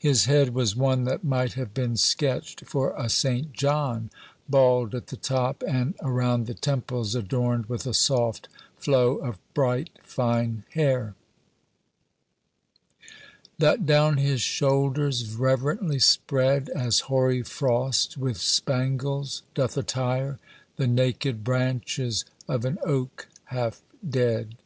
His 0.00 0.24
head 0.24 0.54
was 0.54 0.74
one 0.74 1.04
that 1.04 1.22
might 1.22 1.52
have 1.52 1.72
been 1.72 1.96
sketched 1.96 2.62
for 2.66 2.92
a 2.98 3.08
St. 3.08 3.52
John 3.52 4.10
bald 4.48 4.92
at 4.92 5.06
the 5.06 5.16
top, 5.16 5.62
and 5.68 5.94
around 6.02 6.48
the 6.48 6.54
temples 6.54 7.14
adorned 7.14 7.66
with 7.66 7.86
a 7.86 7.94
soft 7.94 8.48
flow 8.76 9.18
of 9.18 9.38
bright 9.54 9.90
fine 10.02 10.64
hair, 10.72 11.14
"That 13.60 13.86
down 13.86 14.16
his 14.16 14.40
shoulders 14.40 15.32
reverently 15.36 16.00
spread, 16.00 16.68
As 16.70 16.98
hoary 17.06 17.42
frost 17.44 18.16
with 18.16 18.36
spangles 18.38 19.44
doth 19.54 19.76
attire 19.76 20.40
The 20.74 20.88
naked 20.88 21.44
branches 21.44 22.24
of 22.48 22.64
an 22.64 22.80
oak 22.84 23.28
half 23.44 23.80
dead." 24.10 24.56